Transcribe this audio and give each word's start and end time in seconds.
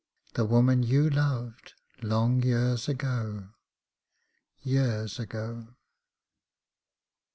The 0.33 0.45
woman 0.45 0.81
you 0.81 1.11
loved, 1.11 1.75
long 2.01 2.41
years 2.41 2.89
ago, 2.89 3.49
Years 4.63 5.19
ago. 5.19 5.75